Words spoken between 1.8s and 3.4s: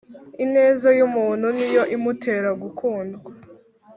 imutera gukundwa